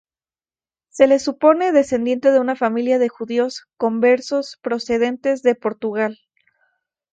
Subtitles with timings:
[0.89, 6.17] Se lo supone descendiente de una familia de judíos conversos procedentes de Portugal.